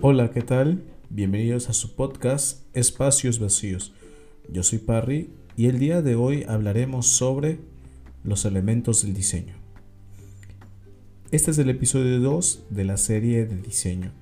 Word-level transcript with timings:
Hola, 0.00 0.30
¿qué 0.30 0.42
tal? 0.42 0.84
Bienvenidos 1.10 1.68
a 1.68 1.72
su 1.72 1.96
podcast 1.96 2.62
Espacios 2.72 3.40
Vacíos. 3.40 3.92
Yo 4.48 4.62
soy 4.62 4.78
Parry 4.78 5.30
y 5.56 5.66
el 5.66 5.80
día 5.80 6.02
de 6.02 6.14
hoy 6.14 6.44
hablaremos 6.46 7.08
sobre 7.08 7.58
los 8.22 8.44
elementos 8.44 9.02
del 9.02 9.12
diseño. 9.12 9.56
Este 11.32 11.50
es 11.50 11.58
el 11.58 11.68
episodio 11.68 12.20
2 12.20 12.66
de 12.70 12.84
la 12.84 12.96
serie 12.96 13.44
de 13.44 13.56
diseño 13.56 14.12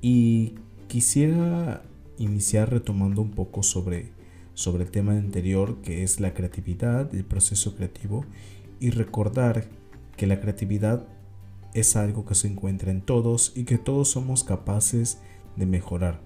y 0.00 0.56
quisiera 0.88 1.84
iniciar 2.18 2.72
retomando 2.72 3.22
un 3.22 3.30
poco 3.30 3.62
sobre, 3.62 4.10
sobre 4.54 4.82
el 4.82 4.90
tema 4.90 5.12
anterior 5.12 5.76
que 5.82 6.02
es 6.02 6.18
la 6.18 6.34
creatividad, 6.34 7.14
el 7.14 7.24
proceso 7.24 7.76
creativo 7.76 8.24
y 8.80 8.90
recordar 8.90 9.64
que 10.16 10.26
la 10.26 10.40
creatividad 10.40 11.06
es 11.74 11.96
algo 11.96 12.24
que 12.24 12.34
se 12.34 12.48
encuentra 12.48 12.90
en 12.90 13.00
todos 13.00 13.52
y 13.54 13.64
que 13.64 13.78
todos 13.78 14.10
somos 14.10 14.44
capaces 14.44 15.18
de 15.56 15.66
mejorar. 15.66 16.20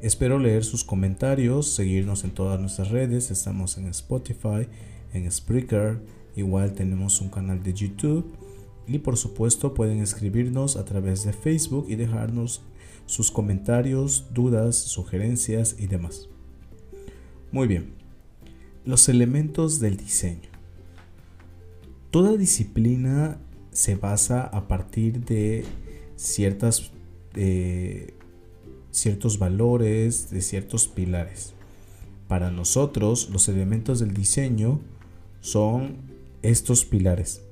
Espero 0.00 0.38
leer 0.38 0.64
sus 0.64 0.84
comentarios, 0.84 1.70
seguirnos 1.70 2.24
en 2.24 2.30
todas 2.30 2.60
nuestras 2.60 2.90
redes, 2.90 3.30
estamos 3.30 3.78
en 3.78 3.86
Spotify, 3.88 4.68
en 5.12 5.30
Spreaker, 5.30 6.00
igual 6.36 6.74
tenemos 6.74 7.20
un 7.20 7.30
canal 7.30 7.62
de 7.62 7.72
YouTube 7.72 8.26
y 8.86 8.98
por 8.98 9.16
supuesto 9.16 9.74
pueden 9.74 10.00
escribirnos 10.00 10.76
a 10.76 10.84
través 10.84 11.24
de 11.24 11.32
Facebook 11.32 11.86
y 11.88 11.96
dejarnos 11.96 12.62
sus 13.06 13.30
comentarios, 13.30 14.26
dudas, 14.34 14.76
sugerencias 14.76 15.76
y 15.78 15.86
demás. 15.86 16.28
Muy 17.50 17.66
bien, 17.66 17.94
los 18.84 19.08
elementos 19.08 19.80
del 19.80 19.96
diseño. 19.96 20.50
Toda 22.10 22.36
disciplina 22.36 23.38
se 23.76 23.94
basa 23.94 24.40
a 24.40 24.68
partir 24.68 25.26
de 25.26 25.62
ciertas, 26.16 26.92
ciertos 28.90 29.38
valores, 29.38 30.30
de 30.30 30.40
ciertos 30.40 30.88
pilares. 30.88 31.52
Para 32.26 32.50
nosotros, 32.50 33.28
los 33.28 33.48
elementos 33.48 33.98
del 34.00 34.14
diseño 34.14 34.80
son 35.42 35.98
estos 36.40 36.86
pilares 36.86 37.42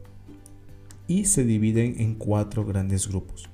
y 1.09 1.27
se 1.27 1.45
dividen 1.45 1.97
en 2.01 2.15
cuatro 2.15 2.65
grandes 2.65 3.07
grupos. 3.07 3.51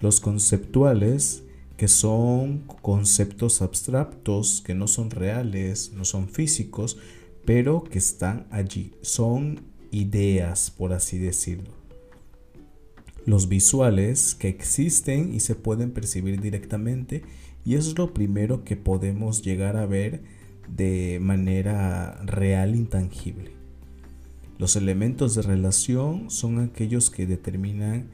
Los 0.00 0.18
conceptuales, 0.20 1.42
que 1.76 1.86
son 1.86 2.60
conceptos 2.80 3.60
abstractos, 3.60 4.62
que 4.64 4.74
no 4.74 4.88
son 4.88 5.10
reales, 5.10 5.92
no 5.92 6.06
son 6.06 6.30
físicos, 6.30 6.96
pero 7.44 7.84
que 7.84 7.98
están 7.98 8.46
allí. 8.50 8.94
Son 9.02 9.60
ideas, 9.90 10.70
por 10.70 10.94
así 10.94 11.18
decirlo 11.18 11.75
los 13.26 13.48
visuales 13.48 14.34
que 14.34 14.48
existen 14.48 15.34
y 15.34 15.40
se 15.40 15.56
pueden 15.56 15.90
percibir 15.90 16.40
directamente 16.40 17.22
y 17.64 17.74
es 17.74 17.98
lo 17.98 18.14
primero 18.14 18.64
que 18.64 18.76
podemos 18.76 19.42
llegar 19.42 19.76
a 19.76 19.84
ver 19.84 20.22
de 20.74 21.18
manera 21.20 22.20
real 22.24 22.76
intangible. 22.76 23.50
Los 24.58 24.76
elementos 24.76 25.34
de 25.34 25.42
relación 25.42 26.30
son 26.30 26.60
aquellos 26.60 27.10
que 27.10 27.26
determinan 27.26 28.08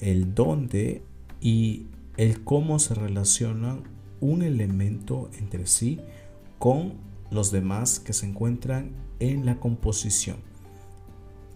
el 0.00 0.34
dónde 0.34 1.02
y 1.40 1.86
el 2.16 2.42
cómo 2.42 2.78
se 2.78 2.94
relaciona 2.94 3.78
un 4.20 4.42
elemento 4.42 5.30
entre 5.38 5.66
sí 5.66 6.00
con 6.58 6.94
los 7.30 7.52
demás 7.52 8.00
que 8.00 8.14
se 8.14 8.26
encuentran 8.26 8.92
en 9.20 9.44
la 9.44 9.60
composición. 9.60 10.38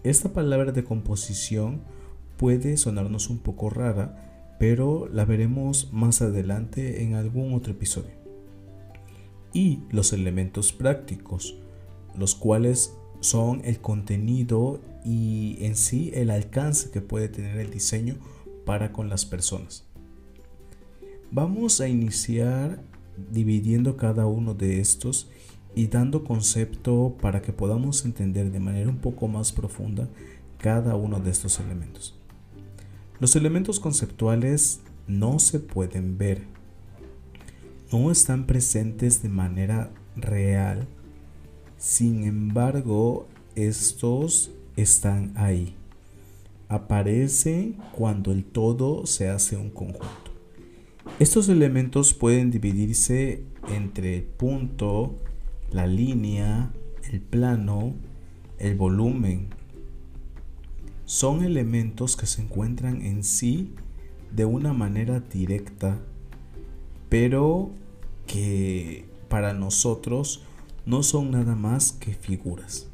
Esta 0.03 0.33
palabra 0.33 0.71
de 0.71 0.83
composición 0.83 1.81
puede 2.41 2.75
sonarnos 2.75 3.29
un 3.29 3.37
poco 3.37 3.69
rara, 3.69 4.55
pero 4.57 5.07
la 5.07 5.25
veremos 5.25 5.89
más 5.93 6.23
adelante 6.23 7.03
en 7.03 7.13
algún 7.13 7.53
otro 7.53 7.73
episodio. 7.73 8.15
Y 9.53 9.81
los 9.91 10.11
elementos 10.11 10.73
prácticos, 10.73 11.59
los 12.17 12.33
cuales 12.33 12.95
son 13.19 13.61
el 13.63 13.79
contenido 13.79 14.81
y 15.05 15.57
en 15.59 15.75
sí 15.75 16.09
el 16.15 16.31
alcance 16.31 16.89
que 16.89 16.99
puede 16.99 17.29
tener 17.29 17.59
el 17.59 17.69
diseño 17.69 18.15
para 18.65 18.91
con 18.91 19.07
las 19.07 19.23
personas. 19.23 19.85
Vamos 21.29 21.79
a 21.79 21.89
iniciar 21.89 22.81
dividiendo 23.31 23.97
cada 23.97 24.25
uno 24.25 24.55
de 24.55 24.79
estos 24.79 25.29
y 25.75 25.89
dando 25.89 26.23
concepto 26.23 27.15
para 27.21 27.43
que 27.43 27.53
podamos 27.53 28.03
entender 28.03 28.51
de 28.51 28.59
manera 28.59 28.89
un 28.89 28.97
poco 28.97 29.27
más 29.27 29.51
profunda 29.51 30.09
cada 30.57 30.95
uno 30.95 31.19
de 31.19 31.29
estos 31.29 31.59
elementos. 31.59 32.17
Los 33.21 33.35
elementos 33.35 33.79
conceptuales 33.79 34.79
no 35.05 35.37
se 35.37 35.59
pueden 35.59 36.17
ver, 36.17 36.41
no 37.91 38.09
están 38.09 38.47
presentes 38.47 39.21
de 39.21 39.29
manera 39.29 39.91
real, 40.15 40.87
sin 41.77 42.23
embargo 42.23 43.27
estos 43.53 44.49
están 44.75 45.33
ahí. 45.35 45.75
Aparecen 46.67 47.77
cuando 47.91 48.31
el 48.31 48.43
todo 48.43 49.05
se 49.05 49.29
hace 49.29 49.55
un 49.55 49.69
conjunto. 49.69 50.31
Estos 51.19 51.47
elementos 51.47 52.15
pueden 52.15 52.49
dividirse 52.49 53.43
entre 53.69 54.15
el 54.15 54.23
punto, 54.23 55.15
la 55.71 55.85
línea, 55.85 56.71
el 57.11 57.21
plano, 57.21 57.93
el 58.57 58.75
volumen, 58.75 59.49
son 61.11 61.43
elementos 61.43 62.15
que 62.15 62.25
se 62.25 62.41
encuentran 62.41 63.01
en 63.01 63.25
sí 63.25 63.73
de 64.33 64.45
una 64.45 64.71
manera 64.71 65.19
directa, 65.19 65.99
pero 67.09 67.71
que 68.25 69.09
para 69.27 69.53
nosotros 69.53 70.41
no 70.85 71.03
son 71.03 71.31
nada 71.31 71.53
más 71.53 71.91
que 71.91 72.13
figuras. 72.13 72.87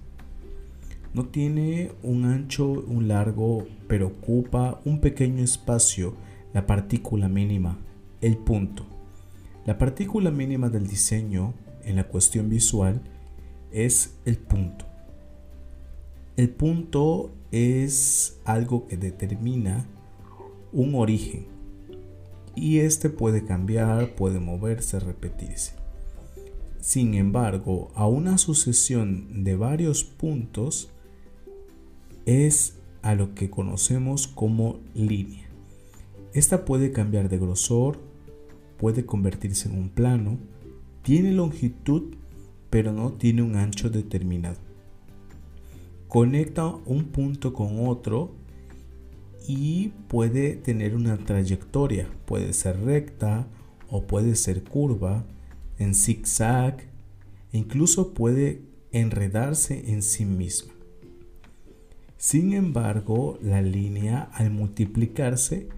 No 1.13 1.25
tiene 1.25 1.91
un 2.01 2.25
ancho, 2.25 2.67
un 2.67 3.07
largo, 3.07 3.67
pero 3.87 4.07
ocupa 4.07 4.81
un 4.83 4.99
pequeño 4.99 5.43
espacio, 5.43 6.15
la 6.55 6.65
partícula 6.65 7.27
mínima, 7.27 7.77
el 8.21 8.35
punto. 8.35 8.83
La 9.63 9.77
partícula 9.77 10.31
mínima 10.31 10.69
del 10.69 10.87
diseño 10.87 11.53
en 11.83 11.97
la 11.97 12.07
cuestión 12.07 12.49
visual 12.49 12.99
es 13.71 14.15
el 14.25 14.37
punto. 14.39 14.87
El 16.37 16.51
punto 16.51 17.31
es 17.51 18.39
algo 18.45 18.85
que 18.85 18.95
determina 18.95 19.87
un 20.71 20.93
origen 20.93 21.47
y 22.55 22.77
este 22.77 23.09
puede 23.09 23.43
cambiar, 23.43 24.13
puede 24.13 24.39
moverse, 24.39 24.99
repetirse. 24.99 25.73
Sin 26.79 27.15
embargo, 27.15 27.89
a 27.95 28.07
una 28.07 28.37
sucesión 28.37 29.43
de 29.43 29.55
varios 29.55 30.03
puntos 30.03 30.91
es 32.27 32.77
a 33.01 33.15
lo 33.15 33.33
que 33.33 33.49
conocemos 33.49 34.27
como 34.27 34.79
línea. 34.93 35.49
Esta 36.33 36.65
puede 36.65 36.91
cambiar 36.91 37.29
de 37.29 37.39
grosor, 37.39 37.97
puede 38.77 39.07
convertirse 39.07 39.69
en 39.69 39.75
un 39.75 39.89
plano, 39.89 40.37
tiene 41.01 41.31
longitud, 41.31 42.13
pero 42.69 42.93
no 42.93 43.13
tiene 43.13 43.41
un 43.41 43.55
ancho 43.55 43.89
determinado 43.89 44.66
conecta 46.07 46.65
un 46.65 47.05
punto 47.05 47.53
con 47.53 47.87
otro 47.87 48.35
y 49.47 49.89
puede 50.07 50.55
tener 50.55 50.95
una 50.95 51.17
trayectoria, 51.17 52.09
puede 52.25 52.53
ser 52.53 52.81
recta 52.81 53.47
o 53.89 54.03
puede 54.03 54.35
ser 54.35 54.63
curva, 54.63 55.25
en 55.77 55.95
zigzag, 55.95 56.81
e 57.53 57.57
incluso 57.57 58.13
puede 58.13 58.61
enredarse 58.91 59.91
en 59.91 60.01
sí 60.01 60.25
misma. 60.25 60.73
Sin 62.17 62.53
embargo, 62.53 63.37
la 63.41 63.61
línea 63.61 64.29
al 64.33 64.49
multiplicarse 64.49 65.69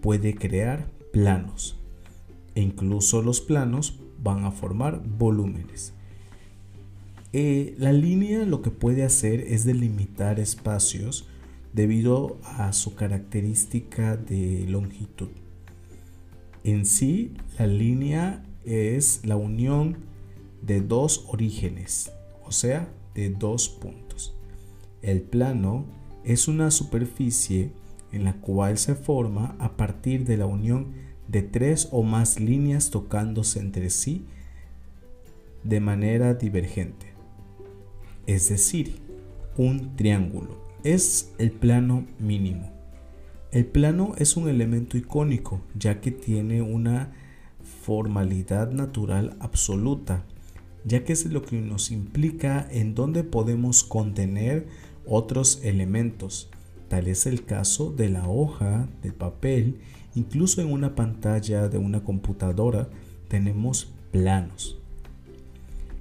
puede 0.00 0.34
crear 0.34 0.90
planos 1.12 1.78
e 2.58 2.60
incluso 2.60 3.22
los 3.22 3.40
planos 3.40 4.00
van 4.20 4.44
a 4.44 4.50
formar 4.50 5.00
volúmenes. 5.04 5.94
Eh, 7.40 7.76
la 7.78 7.92
línea 7.92 8.44
lo 8.44 8.62
que 8.62 8.72
puede 8.72 9.04
hacer 9.04 9.38
es 9.42 9.64
delimitar 9.64 10.40
espacios 10.40 11.28
debido 11.72 12.40
a 12.42 12.72
su 12.72 12.96
característica 12.96 14.16
de 14.16 14.66
longitud. 14.68 15.28
En 16.64 16.84
sí, 16.84 17.34
la 17.56 17.68
línea 17.68 18.44
es 18.64 19.20
la 19.24 19.36
unión 19.36 19.98
de 20.62 20.80
dos 20.80 21.26
orígenes, 21.28 22.10
o 22.44 22.50
sea, 22.50 22.88
de 23.14 23.30
dos 23.30 23.68
puntos. 23.68 24.34
El 25.00 25.20
plano 25.20 25.84
es 26.24 26.48
una 26.48 26.72
superficie 26.72 27.70
en 28.10 28.24
la 28.24 28.32
cual 28.40 28.78
se 28.78 28.96
forma 28.96 29.54
a 29.60 29.76
partir 29.76 30.24
de 30.24 30.38
la 30.38 30.46
unión 30.46 30.88
de 31.28 31.42
tres 31.42 31.86
o 31.92 32.02
más 32.02 32.40
líneas 32.40 32.90
tocándose 32.90 33.60
entre 33.60 33.90
sí 33.90 34.26
de 35.62 35.78
manera 35.78 36.34
divergente 36.34 37.16
es 38.28 38.50
decir, 38.50 39.00
un 39.56 39.96
triángulo. 39.96 40.62
Es 40.84 41.32
el 41.38 41.50
plano 41.50 42.06
mínimo. 42.20 42.70
El 43.50 43.64
plano 43.64 44.12
es 44.18 44.36
un 44.36 44.50
elemento 44.50 44.98
icónico 44.98 45.62
ya 45.74 46.02
que 46.02 46.10
tiene 46.10 46.60
una 46.60 47.12
formalidad 47.82 48.70
natural 48.70 49.34
absoluta, 49.40 50.26
ya 50.84 51.04
que 51.04 51.14
es 51.14 51.24
lo 51.24 51.42
que 51.42 51.58
nos 51.58 51.90
implica 51.90 52.68
en 52.70 52.94
dónde 52.94 53.24
podemos 53.24 53.82
contener 53.82 54.68
otros 55.06 55.60
elementos. 55.64 56.50
Tal 56.88 57.08
es 57.08 57.24
el 57.24 57.46
caso 57.46 57.92
de 57.92 58.10
la 58.10 58.28
hoja 58.28 58.90
de 59.02 59.10
papel, 59.10 59.80
incluso 60.14 60.60
en 60.60 60.70
una 60.70 60.94
pantalla 60.94 61.68
de 61.68 61.78
una 61.78 62.04
computadora 62.04 62.90
tenemos 63.28 63.94
planos. 64.12 64.78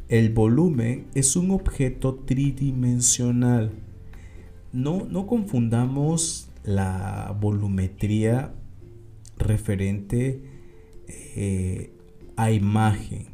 El 0.09 0.33
volumen 0.33 1.07
es 1.15 1.36
un 1.36 1.51
objeto 1.51 2.15
tridimensional. 2.15 3.71
No, 4.71 5.06
no 5.06 5.27
confundamos 5.27 6.50
la 6.63 7.36
volumetría 7.39 8.54
referente 9.38 10.42
eh, 11.09 11.92
a 12.38 12.51
imagen, 12.51 13.27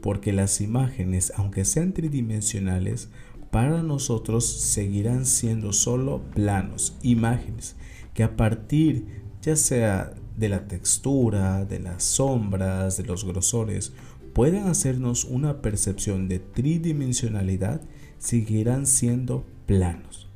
porque 0.00 0.32
las 0.32 0.60
imágenes, 0.60 1.32
aunque 1.36 1.64
sean 1.64 1.92
tridimensionales, 1.92 3.08
para 3.52 3.82
nosotros 3.82 4.46
seguirán 4.46 5.26
siendo 5.26 5.72
solo 5.72 6.22
planos, 6.34 6.96
imágenes, 7.02 7.76
que 8.14 8.24
a 8.24 8.36
partir 8.36 9.06
ya 9.42 9.56
sea 9.56 10.14
de 10.36 10.48
la 10.48 10.66
textura, 10.66 11.64
de 11.64 11.80
las 11.80 12.02
sombras, 12.02 12.96
de 12.96 13.04
los 13.04 13.24
grosores, 13.24 13.92
pueden 14.32 14.66
hacernos 14.66 15.24
una 15.24 15.62
percepción 15.62 16.28
de 16.28 16.38
tridimensionalidad, 16.38 17.82
seguirán 18.18 18.86
siendo 18.86 19.44
planos. 19.66 20.28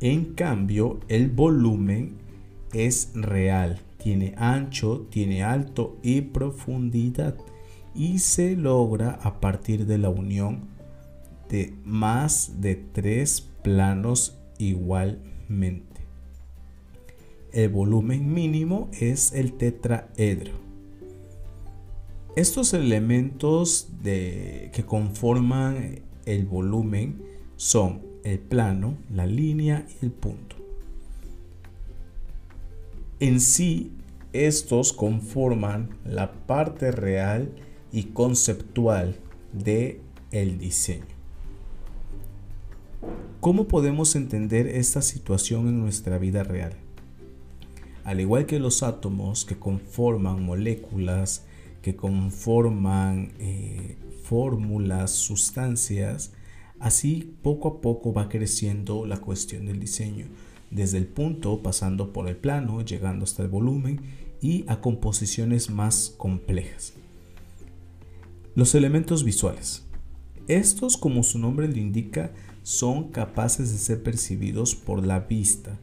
En 0.00 0.34
cambio, 0.34 1.00
el 1.08 1.30
volumen 1.30 2.16
es 2.72 3.12
real, 3.14 3.80
tiene 4.02 4.34
ancho, 4.36 5.06
tiene 5.10 5.44
alto 5.44 5.96
y 6.02 6.22
profundidad 6.22 7.36
y 7.94 8.18
se 8.18 8.56
logra 8.56 9.18
a 9.22 9.40
partir 9.40 9.86
de 9.86 9.98
la 9.98 10.08
unión 10.08 10.68
de 11.48 11.74
más 11.84 12.60
de 12.60 12.74
tres 12.74 13.48
planos 13.62 14.38
igualmente. 14.58 16.00
El 17.52 17.68
volumen 17.68 18.32
mínimo 18.32 18.88
es 18.98 19.32
el 19.32 19.52
tetraedro. 19.52 20.71
Estos 22.34 22.72
elementos 22.72 23.88
que 24.02 24.84
conforman 24.86 26.00
el 26.24 26.46
volumen 26.46 27.22
son 27.56 28.00
el 28.24 28.38
plano, 28.38 28.96
la 29.12 29.26
línea 29.26 29.86
y 30.00 30.06
el 30.06 30.12
punto. 30.12 30.56
En 33.20 33.38
sí, 33.38 33.92
estos 34.32 34.94
conforman 34.94 35.90
la 36.06 36.32
parte 36.32 36.90
real 36.90 37.52
y 37.92 38.04
conceptual 38.04 39.14
de 39.52 40.00
el 40.30 40.58
diseño. 40.58 41.04
¿Cómo 43.40 43.68
podemos 43.68 44.16
entender 44.16 44.68
esta 44.68 45.02
situación 45.02 45.68
en 45.68 45.80
nuestra 45.80 46.16
vida 46.16 46.44
real? 46.44 46.72
Al 48.04 48.20
igual 48.20 48.46
que 48.46 48.58
los 48.58 48.82
átomos 48.82 49.44
que 49.44 49.58
conforman 49.58 50.42
moléculas, 50.42 51.44
que 51.82 51.96
conforman 51.96 53.32
eh, 53.38 53.96
fórmulas, 54.22 55.10
sustancias, 55.10 56.32
así 56.78 57.36
poco 57.42 57.68
a 57.68 57.80
poco 57.80 58.12
va 58.12 58.28
creciendo 58.28 59.04
la 59.04 59.18
cuestión 59.18 59.66
del 59.66 59.80
diseño, 59.80 60.26
desde 60.70 60.98
el 60.98 61.06
punto 61.06 61.60
pasando 61.62 62.12
por 62.12 62.28
el 62.28 62.36
plano, 62.36 62.82
llegando 62.82 63.24
hasta 63.24 63.42
el 63.42 63.48
volumen 63.48 64.00
y 64.40 64.64
a 64.68 64.80
composiciones 64.80 65.70
más 65.70 66.14
complejas. 66.16 66.94
Los 68.54 68.74
elementos 68.74 69.24
visuales. 69.24 69.84
Estos, 70.48 70.96
como 70.96 71.22
su 71.22 71.38
nombre 71.38 71.68
lo 71.68 71.78
indica, 71.78 72.32
son 72.62 73.10
capaces 73.10 73.72
de 73.72 73.78
ser 73.78 74.02
percibidos 74.02 74.74
por 74.74 75.04
la 75.04 75.20
vista. 75.20 75.78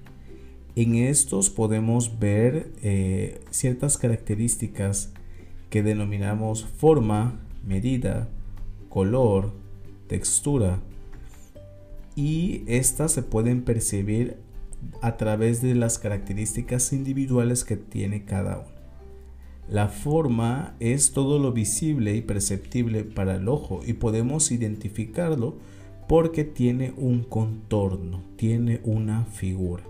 En 0.76 0.96
estos 0.96 1.50
podemos 1.50 2.20
ver 2.20 2.72
eh, 2.82 3.42
ciertas 3.50 3.98
características 3.98 5.14
que 5.70 5.84
denominamos 5.84 6.66
forma, 6.66 7.40
medida, 7.66 8.30
color, 8.90 9.52
textura 10.08 10.80
y 12.16 12.64
estas 12.68 13.12
se 13.12 13.24
pueden 13.24 13.64
percibir 13.64 14.38
a 15.02 15.18
través 15.18 15.62
de 15.62 15.76
las 15.76 16.00
características 16.00 16.92
individuales 16.92 17.64
que 17.64 17.78
tiene 17.78 18.26
cada 18.26 18.60
uno. 18.60 18.80
La 19.70 19.88
forma 19.88 20.76
es 20.80 21.12
todo 21.12 21.38
lo 21.38 21.52
visible 21.52 22.16
y 22.16 22.22
perceptible 22.22 23.04
para 23.04 23.36
el 23.36 23.48
ojo 23.48 23.82
y 23.86 23.94
podemos 23.94 24.52
identificarlo 24.52 25.58
porque 26.08 26.44
tiene 26.44 26.92
un 26.98 27.24
contorno, 27.24 28.24
tiene 28.36 28.82
una 28.84 29.26
figura. 29.26 29.84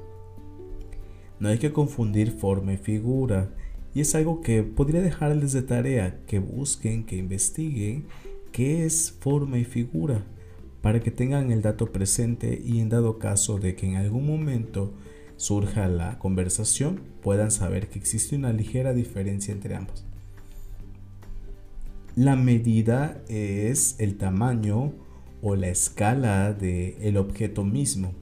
No 1.39 1.47
hay 1.47 1.59
que 1.59 1.71
confundir 1.71 2.31
forma 2.31 2.73
y 2.73 2.77
figura 2.77 3.51
y 3.93 4.01
es 4.01 4.15
algo 4.15 4.41
que 4.41 4.63
podría 4.63 5.01
dejarles 5.01 5.53
de 5.53 5.61
tarea 5.61 6.19
que 6.27 6.39
busquen, 6.39 7.05
que 7.05 7.17
investiguen 7.17 8.05
qué 8.51 8.85
es 8.85 9.11
forma 9.19 9.57
y 9.57 9.65
figura 9.65 10.25
para 10.81 10.99
que 10.99 11.11
tengan 11.11 11.51
el 11.51 11.61
dato 11.61 11.91
presente 11.91 12.61
y 12.63 12.79
en 12.79 12.89
dado 12.89 13.19
caso 13.19 13.59
de 13.59 13.75
que 13.75 13.87
en 13.87 13.95
algún 13.95 14.25
momento 14.25 14.93
surja 15.37 15.87
la 15.87 16.19
conversación 16.19 17.01
puedan 17.21 17.51
saber 17.51 17.89
que 17.89 17.99
existe 17.99 18.35
una 18.35 18.53
ligera 18.53 18.93
diferencia 18.93 19.53
entre 19.53 19.75
ambos. 19.75 20.05
La 22.15 22.35
medida 22.35 23.21
es 23.29 23.95
el 23.99 24.17
tamaño 24.17 24.93
o 25.41 25.55
la 25.55 25.69
escala 25.69 26.53
del 26.53 26.95
el 27.01 27.17
objeto 27.17 27.63
mismo. 27.63 28.13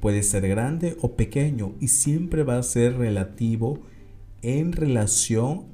Puede 0.00 0.22
ser 0.22 0.48
grande 0.48 0.96
o 1.02 1.12
pequeño 1.12 1.74
y 1.80 1.88
siempre 1.88 2.42
va 2.42 2.58
a 2.58 2.62
ser 2.62 2.96
relativo 2.96 3.80
en 4.42 4.72
relación 4.72 5.66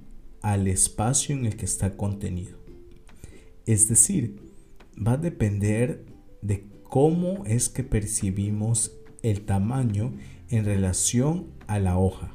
al 0.42 0.66
espacio 0.68 1.34
en 1.36 1.46
el 1.46 1.56
que 1.56 1.64
está 1.64 1.96
contenido. 1.96 2.58
Es 3.66 3.88
decir, 3.88 4.36
va 4.96 5.12
a 5.12 5.16
depender 5.16 6.04
de 6.42 6.64
cómo 6.84 7.44
es 7.46 7.68
que 7.68 7.82
percibimos 7.82 8.92
el 9.22 9.42
tamaño 9.42 10.12
en 10.50 10.64
relación 10.64 11.46
a 11.66 11.78
la 11.78 11.98
hoja. 11.98 12.32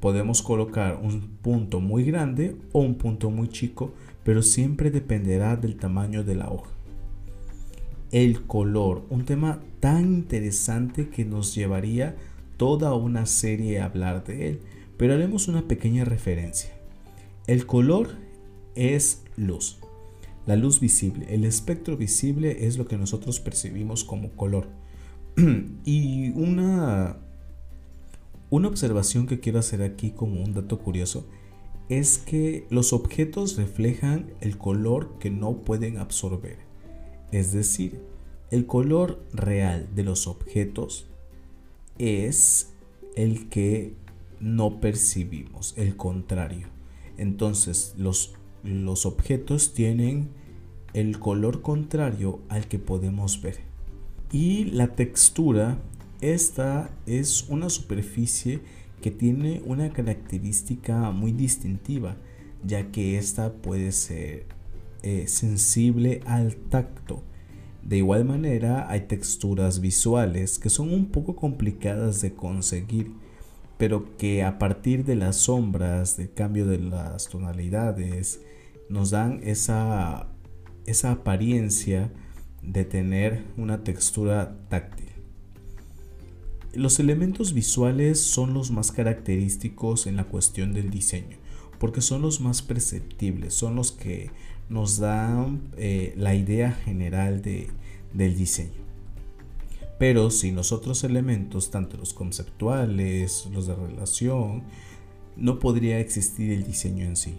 Podemos 0.00 0.42
colocar 0.42 1.00
un 1.02 1.38
punto 1.42 1.80
muy 1.80 2.04
grande 2.04 2.56
o 2.72 2.80
un 2.80 2.96
punto 2.96 3.30
muy 3.30 3.48
chico, 3.48 3.92
pero 4.24 4.42
siempre 4.42 4.90
dependerá 4.90 5.56
del 5.56 5.76
tamaño 5.76 6.22
de 6.24 6.34
la 6.34 6.50
hoja. 6.50 6.70
El 8.10 8.42
color, 8.46 9.04
un 9.10 9.24
tema 9.24 9.60
tan 9.80 10.04
interesante 10.14 11.08
que 11.08 11.24
nos 11.24 11.54
llevaría 11.54 12.16
toda 12.56 12.94
una 12.94 13.26
serie 13.26 13.80
a 13.80 13.86
hablar 13.86 14.24
de 14.24 14.48
él, 14.48 14.60
pero 14.98 15.14
haremos 15.14 15.48
una 15.48 15.66
pequeña 15.66 16.04
referencia. 16.04 16.70
El 17.46 17.64
color 17.64 18.10
es 18.74 19.22
luz. 19.36 19.78
La 20.44 20.56
luz 20.56 20.80
visible, 20.80 21.26
el 21.34 21.44
espectro 21.44 21.96
visible 21.96 22.66
es 22.66 22.76
lo 22.76 22.86
que 22.86 22.98
nosotros 22.98 23.40
percibimos 23.40 24.04
como 24.04 24.30
color. 24.32 24.66
y 25.84 26.30
una, 26.30 27.18
una 28.50 28.68
observación 28.68 29.26
que 29.26 29.40
quiero 29.40 29.58
hacer 29.58 29.82
aquí 29.82 30.10
como 30.10 30.42
un 30.42 30.54
dato 30.54 30.78
curioso 30.78 31.26
es 31.88 32.18
que 32.18 32.66
los 32.70 32.92
objetos 32.92 33.56
reflejan 33.56 34.30
el 34.40 34.58
color 34.58 35.18
que 35.18 35.30
no 35.30 35.64
pueden 35.64 35.98
absorber. 35.98 36.58
Es 37.30 37.52
decir, 37.52 38.00
el 38.50 38.66
color 38.66 39.22
real 39.32 39.88
de 39.94 40.02
los 40.02 40.26
objetos 40.26 41.06
es 41.98 42.72
el 43.16 43.48
que 43.48 43.94
no 44.40 44.80
percibimos, 44.80 45.74
el 45.76 45.96
contrario. 45.96 46.68
Entonces 47.16 47.94
los, 47.96 48.34
los 48.62 49.06
objetos 49.06 49.74
tienen 49.74 50.28
el 50.94 51.18
color 51.18 51.62
contrario 51.62 52.40
al 52.48 52.68
que 52.68 52.78
podemos 52.78 53.42
ver. 53.42 53.56
Y 54.32 54.66
la 54.66 54.94
textura, 54.94 55.78
esta 56.20 56.90
es 57.06 57.48
una 57.48 57.70
superficie 57.70 58.60
que 59.00 59.10
tiene 59.10 59.62
una 59.64 59.90
característica 59.92 61.10
muy 61.10 61.32
distintiva, 61.32 62.16
ya 62.64 62.90
que 62.90 63.16
esta 63.16 63.52
puede 63.52 63.92
ser 63.92 64.46
eh, 65.02 65.24
sensible 65.28 66.20
al 66.26 66.56
tacto. 66.56 67.22
De 67.82 67.98
igual 67.98 68.24
manera, 68.24 68.90
hay 68.90 69.02
texturas 69.02 69.80
visuales 69.80 70.58
que 70.58 70.68
son 70.68 70.92
un 70.92 71.06
poco 71.06 71.36
complicadas 71.36 72.20
de 72.20 72.34
conseguir, 72.34 73.12
pero 73.78 74.16
que 74.16 74.42
a 74.42 74.58
partir 74.58 75.04
de 75.04 75.14
las 75.14 75.36
sombras, 75.36 76.16
del 76.16 76.32
cambio 76.32 76.66
de 76.66 76.78
las 76.78 77.28
tonalidades, 77.28 78.42
nos 78.88 79.10
dan 79.10 79.40
esa, 79.44 80.26
esa 80.84 81.12
apariencia 81.12 82.12
de 82.62 82.84
tener 82.84 83.44
una 83.56 83.84
textura 83.84 84.58
táctil. 84.68 85.06
Los 86.74 86.98
elementos 86.98 87.54
visuales 87.54 88.20
son 88.20 88.52
los 88.52 88.70
más 88.70 88.92
característicos 88.92 90.06
en 90.06 90.16
la 90.16 90.24
cuestión 90.24 90.74
del 90.74 90.90
diseño, 90.90 91.38
porque 91.78 92.00
son 92.00 92.20
los 92.20 92.40
más 92.40 92.62
perceptibles, 92.62 93.54
son 93.54 93.76
los 93.76 93.92
que 93.92 94.30
nos 94.68 94.98
dan 94.98 95.70
eh, 95.76 96.14
la 96.16 96.34
idea 96.34 96.72
general 96.72 97.42
del 97.42 98.36
diseño. 98.36 98.87
Pero 99.98 100.30
sin 100.30 100.54
los 100.54 100.72
otros 100.72 101.02
elementos, 101.04 101.70
tanto 101.70 101.96
los 101.96 102.14
conceptuales, 102.14 103.48
los 103.52 103.66
de 103.66 103.74
relación, 103.74 104.62
no 105.36 105.58
podría 105.58 105.98
existir 105.98 106.52
el 106.52 106.64
diseño 106.64 107.04
en 107.04 107.16
sí. 107.16 107.34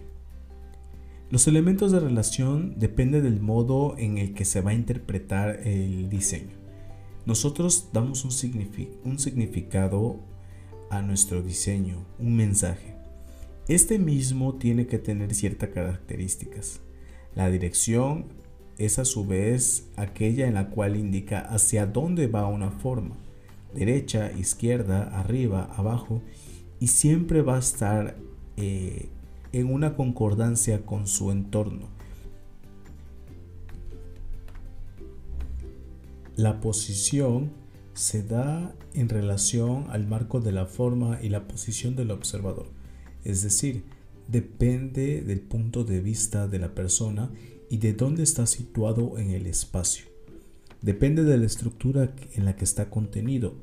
Los 1.30 1.48
elementos 1.48 1.92
de 1.92 2.00
relación 2.00 2.80
dependen 2.80 3.24
del 3.24 3.40
modo 3.40 3.96
en 3.98 4.18
el 4.18 4.34
que 4.34 4.46
se 4.46 4.62
va 4.62 4.72
a 4.72 4.74
interpretar 4.74 5.62
el 5.68 6.10
diseño. 6.10 6.58
Nosotros 7.26 7.90
damos 7.94 8.26
un, 8.26 8.32
significado 9.20 10.20
a 10.90 11.04
nuestro 11.04 11.44
diseño, 11.44 12.04
un 12.18 12.36
mensaje. 12.36 12.96
Este 13.68 14.00
mismo 14.00 14.56
tiene 14.56 14.88
que 14.88 14.98
tener 14.98 15.36
ciertas 15.36 15.70
características. 15.70 16.80
La 17.36 17.52
dirección 17.52 18.26
es 18.80 18.98
a 18.98 19.06
su 19.06 19.26
vez 19.26 19.88
aquella 19.98 20.48
en 20.48 20.56
la 20.56 20.70
cual 20.70 20.96
indica 20.96 21.42
hacia 21.42 21.86
dónde 21.86 22.28
va 22.28 22.48
una 22.48 22.72
forma. 22.72 23.18
Derecha, 23.74 24.32
izquierda, 24.32 25.20
arriba, 25.20 25.70
abajo. 25.76 26.22
Y 26.80 26.88
siempre 26.88 27.42
va 27.42 27.58
a 27.58 27.60
estar 27.60 28.16
eh, 28.56 29.10
en 29.52 29.72
una 29.72 29.96
concordancia 29.96 30.86
con 30.86 31.08
su 31.08 31.30
entorno. 31.30 31.88
La 36.38 36.62
posición 36.62 37.52
se 37.94 38.24
da 38.24 38.74
en 38.94 39.10
relación 39.10 39.88
al 39.90 40.08
marco 40.08 40.40
de 40.40 40.54
la 40.54 40.66
forma 40.66 41.20
y 41.22 41.28
la 41.28 41.50
posición 41.50 41.98
del 41.98 42.12
observador. 42.12 42.68
Es 43.26 43.44
decir, 43.44 43.84
depende 44.30 45.22
del 45.22 45.42
punto 45.42 45.84
de 45.84 46.00
vista 46.00 46.48
de 46.48 46.60
la 46.60 46.74
persona 46.74 47.30
y 47.70 47.78
de 47.78 47.94
dónde 47.94 48.24
está 48.24 48.46
situado 48.46 49.18
en 49.18 49.32
el 49.32 49.48
espacio. 49.48 50.06
Depende 50.82 51.24
de 51.24 51.38
la 51.38 51.46
estructura 51.46 52.14
en 52.36 52.46
la 52.46 52.56
que 52.56 52.64
está 52.64 52.90
contenido. 52.90 53.54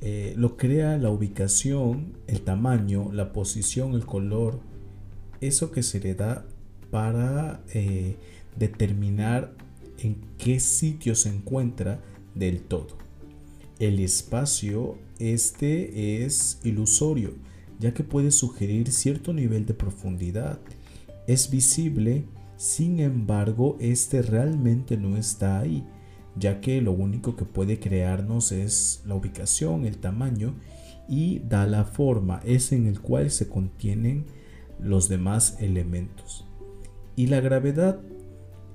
Eh, 0.00 0.34
lo 0.36 0.56
crea 0.56 0.98
la 0.98 1.10
ubicación, 1.10 2.18
el 2.26 2.42
tamaño, 2.42 3.10
la 3.12 3.32
posición, 3.32 3.94
el 3.94 4.06
color, 4.06 4.60
eso 5.40 5.70
que 5.70 5.82
se 5.82 6.00
le 6.00 6.14
da 6.14 6.46
para 6.90 7.62
eh, 7.74 8.16
determinar 8.58 9.54
en 9.98 10.16
qué 10.38 10.60
sitio 10.60 11.14
se 11.14 11.30
encuentra 11.30 12.00
del 12.34 12.60
todo. 12.60 12.98
El 13.78 14.00
espacio 14.00 14.98
este 15.18 16.24
es 16.24 16.60
ilusorio, 16.62 17.34
ya 17.78 17.94
que 17.94 18.04
puede 18.04 18.30
sugerir 18.30 18.92
cierto 18.92 19.32
nivel 19.32 19.66
de 19.66 19.74
profundidad. 19.74 20.60
Es 21.26 21.50
visible, 21.50 22.24
sin 22.56 23.00
embargo, 23.00 23.76
este 23.80 24.22
realmente 24.22 24.96
no 24.96 25.16
está 25.16 25.60
ahí, 25.60 25.84
ya 26.36 26.60
que 26.60 26.80
lo 26.80 26.92
único 26.92 27.36
que 27.36 27.44
puede 27.44 27.78
crearnos 27.78 28.52
es 28.52 29.02
la 29.06 29.14
ubicación, 29.14 29.84
el 29.84 29.98
tamaño 29.98 30.54
y 31.08 31.40
da 31.40 31.66
la 31.66 31.84
forma, 31.84 32.40
es 32.44 32.72
en 32.72 32.86
el 32.86 33.00
cual 33.00 33.30
se 33.30 33.48
contienen 33.48 34.26
los 34.80 35.08
demás 35.08 35.56
elementos. 35.60 36.46
Y 37.14 37.28
la 37.28 37.40
gravedad, 37.40 38.00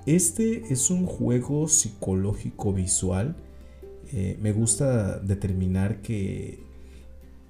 este 0.05 0.73
es 0.73 0.89
un 0.89 1.05
juego 1.05 1.67
psicológico 1.67 2.73
visual. 2.73 3.35
Eh, 4.11 4.37
me 4.41 4.51
gusta 4.51 5.19
determinar 5.19 6.01
que 6.01 6.63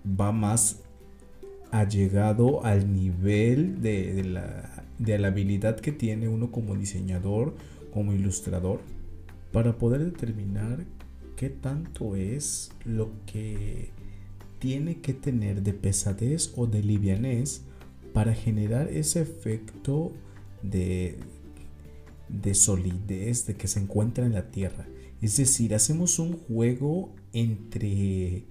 va 0.06 0.32
más 0.32 0.82
allegado 1.72 2.64
al 2.66 2.94
nivel 2.94 3.82
de, 3.82 4.24
la, 4.24 4.86
de 5.00 5.18
la 5.18 5.30
habilidad 5.30 5.80
que 5.80 5.92
tiene 5.92 6.28
uno 6.28 6.52
como 6.52 6.76
diseñador, 6.76 7.56
como 7.94 8.14
ilustrador, 8.14 8.82
para 9.52 9.78
poder 9.78 10.04
determinar 10.04 10.86
qué 11.36 11.50
tanto 11.50 12.16
es 12.16 12.72
lo 12.86 13.12
que 13.26 13.90
tiene 14.60 15.00
que 15.02 15.14
tener 15.14 15.64
de 15.64 15.74
pesadez 15.74 16.54
o 16.56 16.68
de 16.68 16.84
livianez 16.84 17.64
para 18.14 18.34
generar 18.34 18.88
ese 18.90 19.22
efecto 19.22 20.12
de, 20.62 21.18
de 22.30 22.54
solidez, 22.54 23.48
de 23.48 23.56
que 23.56 23.68
se 23.68 23.80
encuentra 23.80 24.26
en 24.26 24.34
la 24.34 24.52
Tierra. 24.52 24.88
Es 25.22 25.38
decir, 25.38 25.74
hacemos 25.74 26.20
un 26.20 26.34
juego 26.34 27.14
entre 27.34 28.46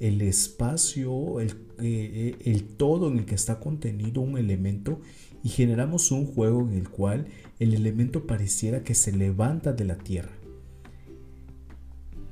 el 0.00 0.22
espacio, 0.22 1.40
el, 1.40 1.54
eh, 1.78 2.36
el, 2.44 2.64
todo 2.64 3.08
en 3.08 3.18
el 3.18 3.24
que 3.24 3.34
está 3.34 3.60
contenido 3.60 4.20
un 4.20 4.38
elemento 4.38 5.00
y 5.42 5.48
generamos 5.48 6.10
un 6.10 6.26
juego 6.26 6.62
en 6.62 6.74
el 6.74 6.88
cual 6.88 7.26
el 7.58 7.74
elemento 7.74 8.26
pareciera 8.26 8.82
que 8.82 8.94
se 8.94 9.12
levanta 9.12 9.72
de 9.72 9.84
la 9.84 9.96
tierra. 9.98 10.32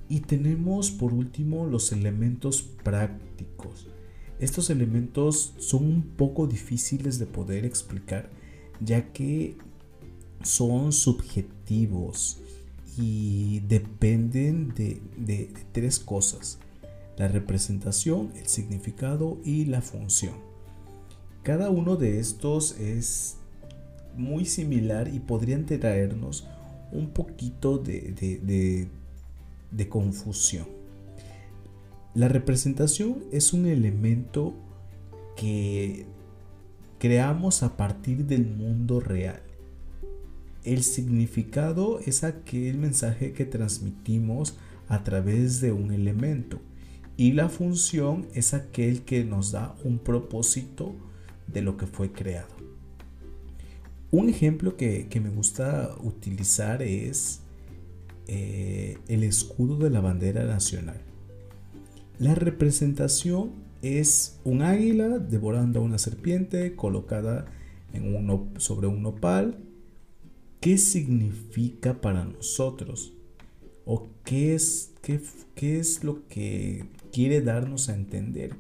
Y 0.09 0.21
tenemos 0.21 0.90
por 0.90 1.14
último 1.14 1.66
los 1.66 1.92
elementos 1.92 2.62
prácticos. 2.62 3.87
Estos 4.40 4.71
elementos 4.71 5.54
son 5.59 5.85
un 5.85 6.02
poco 6.02 6.47
difíciles 6.47 7.19
de 7.19 7.26
poder 7.26 7.64
explicar 7.64 8.28
ya 8.81 9.12
que 9.12 9.57
son 10.42 10.92
subjetivos 10.92 12.38
y 12.99 13.61
dependen 13.61 14.75
de, 14.75 15.50
tres 15.73 15.99
cosas. 15.99 16.59
La 17.16 17.28
representación, 17.28 18.33
el 18.37 18.47
significado 18.47 19.38
y 19.45 19.66
la 19.66 19.83
función. 19.83 20.35
Cada 21.42 21.71
uno 21.71 21.97
de 21.97 22.21
estos 22.21 22.78
es 22.78 23.37
muy 24.16 24.45
similar 24.45 25.09
y 25.12 25.19
podrían 25.21 25.66
traernos 25.66 26.47
un 26.92 27.09
poquito 27.09 27.78
de, 27.78 28.88
confusión. 29.88 30.66
La 32.14 32.28
representación 32.28 33.25
es 33.33 33.52
un 33.52 33.66
elemento 33.66 34.54
que 35.37 36.07
creamos 36.99 37.62
a 37.62 37.76
partir 37.76 38.26
del 38.26 38.47
mundo 38.47 39.00
real. 39.00 39.42
El 40.64 40.85
significado 40.85 41.99
es 42.00 42.23
aquel 42.23 42.78
mensaje 42.78 43.33
que 43.33 43.45
transmitimos 43.45 44.54
a 44.88 45.02
través 45.02 45.61
de 45.61 45.73
un 45.73 45.90
elemento 45.90 46.61
y 47.23 47.31
la 47.31 47.49
función 47.49 48.26
es 48.35 48.52
aquel 48.52 49.02
que 49.02 49.23
nos 49.23 49.52
da 49.52 49.76
un 49.85 50.00
propósito 50.00 50.97
de 51.47 51.62
lo 51.62 51.76
que 51.76 51.87
fue 51.87 52.11
creado. 52.11 52.52
Un 54.11 54.29
ejemplo 54.29 54.76
que, 54.76 55.09
me 55.23 55.31
gusta 55.31 55.95
utilizar 56.02 56.83
es 56.83 57.43
eh, 58.26 58.99
el 59.07 59.23
escudo 59.23 59.76
de 59.76 59.91
la 59.91 60.00
bandera 60.00 60.47
nacional. 60.47 61.00
La 62.19 62.35
representación 62.35 63.52
es 63.83 64.41
un 64.43 64.62
águila 64.62 65.21
devorando 65.21 65.79
a 65.79 65.85
una 65.85 65.99
serpiente 65.99 66.75
colocada 66.75 67.47
en 67.93 68.50
sobre 68.57 68.88
un 68.88 69.00
nopal. 69.00 69.62
¿Qué 70.59 70.76
significa 70.76 72.00
para 72.00 72.25
nosotros? 72.25 73.12
¿O 73.85 74.09
qué 74.25 74.55
es, 74.55 74.93
qué, 75.03 75.21
qué 75.55 75.79
es 75.79 76.05
lo 76.05 76.27
que 76.29 76.85
quiere 77.12 77.41
darnos 77.41 77.89
a 77.89 77.95
entender? 77.95 78.55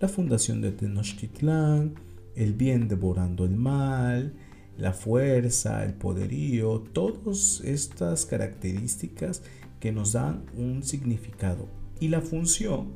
La 0.00 0.08
fundación 0.08 0.60
de 0.60 0.72
Tenochtitlán, 0.72 1.94
el 2.34 2.54
bien 2.54 2.88
devorando 2.88 3.44
el 3.44 3.56
mal, 3.56 4.34
la 4.78 4.92
fuerza, 4.92 5.84
el 5.84 5.94
poderío, 5.94 6.80
todas 6.80 7.60
estas 7.60 8.26
características 8.26 9.42
que 9.80 9.92
nos 9.92 10.12
dan 10.12 10.44
un 10.56 10.82
significado 10.82 11.68
y 12.02 12.08
la 12.08 12.20
función 12.20 12.88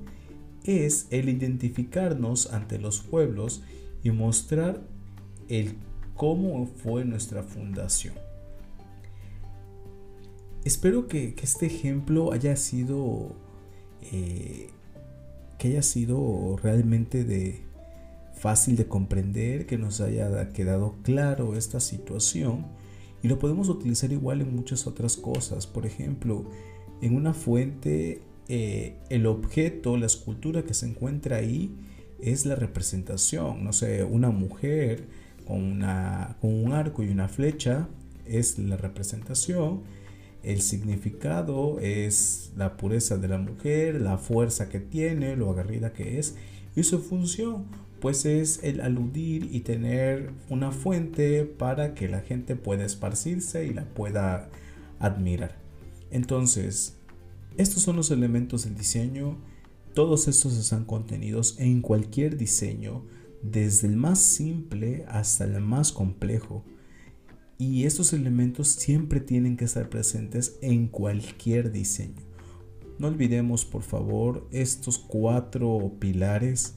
es 0.64 1.06
el 1.10 1.28
identificarnos 1.28 2.52
ante 2.52 2.78
los 2.78 3.00
pueblos 3.00 3.62
y 4.02 4.10
mostrar 4.10 4.82
el 5.48 5.76
cómo 6.16 6.66
fue 6.66 7.04
nuestra 7.04 7.44
fundación. 7.44 8.14
Espero 10.66 11.06
que, 11.06 11.32
este 11.40 11.66
ejemplo 11.66 12.32
haya 12.32 12.56
sido 12.56 13.36
eh, 14.10 14.66
que 15.60 15.68
haya 15.68 15.82
sido 15.82 16.56
realmente 16.60 17.22
de 17.22 17.62
fácil 18.34 18.74
de 18.74 18.86
comprender, 18.86 19.66
que 19.66 19.78
nos 19.78 20.00
haya 20.00 20.48
quedado 20.48 20.96
claro 21.04 21.54
esta 21.54 21.78
situación 21.78 22.66
y 23.22 23.28
lo 23.28 23.38
podemos 23.38 23.68
utilizar 23.68 24.10
igual 24.10 24.40
en 24.40 24.56
muchas 24.56 24.88
otras 24.88 25.16
cosas. 25.16 25.68
Por 25.68 25.86
ejemplo, 25.86 26.50
en 27.00 27.14
una 27.14 27.32
fuente 27.32 28.22
eh, 28.48 28.96
el 29.08 29.26
objeto, 29.26 29.96
la 29.96 30.06
escultura 30.06 30.64
que 30.64 30.74
se 30.74 30.86
encuentra 30.88 31.36
ahí 31.36 31.76
es 32.20 32.44
la 32.44 32.56
representación. 32.56 33.62
No 33.62 33.72
sé, 33.72 34.02
una 34.02 34.30
mujer 34.30 35.04
con, 35.46 35.62
una, 35.62 36.36
con 36.40 36.52
un 36.52 36.72
arco 36.72 37.04
y 37.04 37.08
una 37.08 37.28
flecha 37.28 37.86
es 38.24 38.58
la 38.58 38.76
representación. 38.76 39.82
El 40.46 40.62
significado 40.62 41.78
es 41.80 42.52
la 42.56 42.76
pureza 42.76 43.18
de 43.18 43.28
la 43.28 43.38
mujer, 43.38 44.00
la 44.00 44.16
fuerza 44.16 44.68
que 44.68 44.78
tiene, 44.78 45.36
lo 45.36 45.50
agarrida 45.50 45.92
que 45.92 46.18
es 46.18 46.36
y 46.76 46.84
su 46.84 47.00
función 47.00 47.66
pues 48.00 48.24
es 48.26 48.60
el 48.62 48.80
aludir 48.80 49.48
y 49.52 49.60
tener 49.60 50.30
una 50.48 50.70
fuente 50.70 51.44
para 51.44 51.94
que 51.94 52.08
la 52.08 52.20
gente 52.20 52.54
pueda 52.54 52.84
esparcirse 52.84 53.66
y 53.66 53.74
la 53.74 53.86
pueda 53.86 54.48
admirar. 55.00 55.56
Entonces, 56.12 56.96
estos 57.56 57.82
son 57.82 57.96
los 57.96 58.10
elementos 58.10 58.64
del 58.64 58.76
diseño. 58.76 59.38
Todos 59.94 60.28
estos 60.28 60.56
están 60.56 60.84
contenidos 60.84 61.56
en 61.58 61.80
cualquier 61.80 62.36
diseño, 62.36 63.02
desde 63.42 63.88
el 63.88 63.96
más 63.96 64.20
simple 64.20 65.04
hasta 65.08 65.44
el 65.44 65.60
más 65.60 65.90
complejo. 65.90 66.64
Y 67.58 67.84
estos 67.84 68.12
elementos 68.12 68.68
siempre 68.68 69.20
tienen 69.20 69.56
que 69.56 69.64
estar 69.64 69.88
presentes 69.88 70.58
en 70.60 70.88
cualquier 70.88 71.72
diseño. 71.72 72.22
No 72.98 73.08
olvidemos, 73.08 73.64
por 73.64 73.82
favor, 73.82 74.46
estos 74.52 74.98
cuatro 74.98 75.92
pilares 75.98 76.74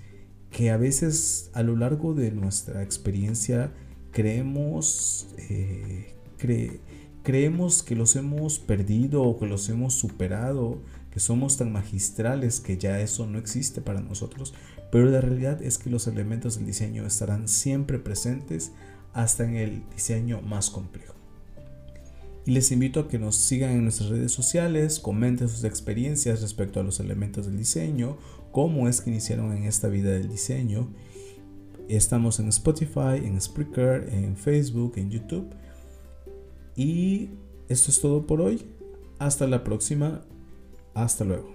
que 0.51 0.71
a 0.71 0.77
veces 0.77 1.49
a 1.53 1.63
lo 1.63 1.75
largo 1.75 2.13
de 2.13 2.31
nuestra 2.31 2.81
experiencia 2.83 3.71
creemos, 4.11 5.27
eh, 5.49 6.13
creemos 7.23 7.83
que 7.83 7.95
los 7.95 8.15
hemos 8.15 8.59
perdido 8.59 9.23
o 9.23 9.37
que 9.39 9.45
los 9.45 9.69
hemos 9.69 9.93
superado, 9.93 10.81
que 11.11 11.19
somos 11.19 11.57
tan 11.57 11.71
magistrales 11.71 12.59
que 12.59 12.77
ya 12.77 12.99
eso 12.99 13.25
no 13.27 13.37
existe 13.37 13.81
para 13.81 14.01
nosotros, 14.01 14.53
pero 14.91 15.05
la 15.05 15.21
realidad 15.21 15.61
es 15.61 15.77
que 15.77 15.89
los 15.89 16.07
elementos 16.07 16.55
del 16.55 16.65
diseño 16.65 17.05
estarán 17.05 17.47
siempre 17.47 17.99
presentes 17.99 18.71
hasta 19.13 19.43
en 19.43 19.55
el 19.55 19.83
diseño 19.89 20.41
más 20.41 20.69
complejo. 20.69 21.13
Y 22.45 22.51
les 22.51 22.71
invito 22.71 23.01
a 23.01 23.07
que 23.07 23.19
nos 23.19 23.35
sigan 23.35 23.71
en 23.71 23.83
nuestras 23.83 24.09
redes 24.09 24.31
sociales, 24.31 24.99
comenten 24.99 25.49
sus 25.49 25.63
experiencias 25.63 26.41
respecto 26.41 26.79
a 26.79 26.83
los 26.83 26.99
elementos 26.99 27.45
del 27.45 27.57
diseño, 27.57 28.17
cómo 28.51 28.87
es 28.87 29.01
que 29.01 29.11
iniciaron 29.11 29.55
en 29.55 29.65
esta 29.65 29.87
vida 29.87 30.11
del 30.11 30.29
diseño. 30.29 30.89
Estamos 31.87 32.39
en 32.39 32.47
Spotify, 32.49 33.17
en 33.23 33.39
Spreaker, 33.39 34.09
en 34.11 34.35
Facebook, 34.35 34.93
en 34.97 35.11
YouTube. 35.11 35.49
Y 36.75 37.29
esto 37.67 37.91
es 37.91 37.99
todo 37.99 38.25
por 38.25 38.41
hoy. 38.41 38.65
Hasta 39.19 39.47
la 39.47 39.63
próxima. 39.63 40.21
Hasta 40.93 41.25
luego. 41.25 41.53